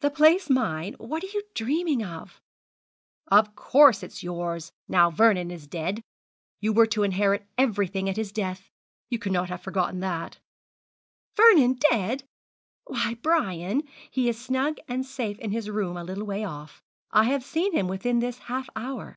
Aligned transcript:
'The 0.00 0.10
place 0.10 0.50
mine? 0.50 0.92
What 0.98 1.24
are 1.24 1.28
you 1.28 1.42
dreaming 1.54 2.04
of?' 2.04 2.38
'Of 3.28 3.56
course 3.56 4.02
it 4.02 4.12
is 4.12 4.22
yours, 4.22 4.72
now 4.88 5.10
Vernon 5.10 5.50
is 5.50 5.66
dead. 5.66 6.02
You 6.60 6.74
were 6.74 6.84
to 6.88 7.02
inherit 7.02 7.46
everything 7.56 8.06
at 8.10 8.18
his 8.18 8.30
death. 8.30 8.68
You 9.08 9.18
cannot 9.18 9.48
have 9.48 9.62
forgotten 9.62 10.00
that.' 10.00 10.38
'Vernon 11.38 11.76
dead! 11.90 12.24
Why, 12.88 13.14
Brian, 13.14 13.84
he 14.10 14.28
is 14.28 14.38
snug 14.38 14.76
and 14.86 15.06
safe 15.06 15.38
in 15.38 15.50
his 15.50 15.70
room 15.70 15.96
a 15.96 16.04
little 16.04 16.26
way 16.26 16.44
off. 16.44 16.82
I 17.10 17.24
have 17.24 17.42
seen 17.42 17.72
him 17.72 17.88
within 17.88 18.18
this 18.18 18.40
half 18.40 18.68
hour.' 18.76 19.16